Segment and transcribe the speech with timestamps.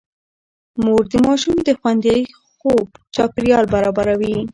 [0.83, 2.19] مور د ماشوم د خوندي
[2.57, 4.35] خوب چاپېريال برابروي.